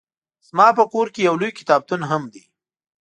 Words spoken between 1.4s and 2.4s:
لوی کتابتون هم